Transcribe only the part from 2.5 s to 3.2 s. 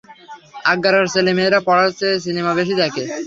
বেশি দেখে।